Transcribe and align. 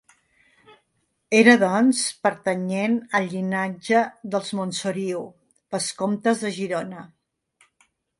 Era 1.39 1.51
doncs, 1.63 1.99
pertanyent 2.27 2.95
al 3.19 3.27
llinatge 3.33 4.01
dels 4.37 4.49
Montsoriu, 4.61 5.21
vescomtes 5.77 6.43
de 6.47 6.53
Girona. 6.57 7.05